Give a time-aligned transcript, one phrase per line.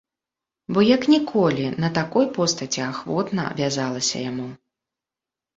[0.73, 4.49] Бо, як ніколі, на такой постаці ахвотна вязалася яму.